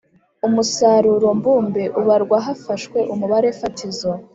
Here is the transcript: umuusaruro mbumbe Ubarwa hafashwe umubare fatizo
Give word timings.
umuusaruro 0.45 1.27
mbumbe 1.39 1.83
Ubarwa 1.99 2.37
hafashwe 2.45 2.97
umubare 3.13 3.49
fatizo 3.59 4.11